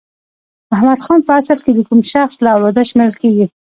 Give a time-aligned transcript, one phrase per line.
[0.71, 3.45] محمد خان په اصل کې د کوم شخص له اولاده شمیرل کیږي؟